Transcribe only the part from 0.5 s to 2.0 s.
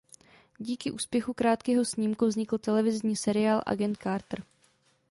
Díky úspěchu krátkého